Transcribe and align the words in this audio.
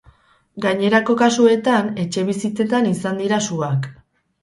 Gainerako 0.63 1.17
kasuetan, 1.19 1.93
etxebizitzetan 2.07 2.91
izan 2.97 3.25
dira 3.25 3.45
suak. 3.53 3.91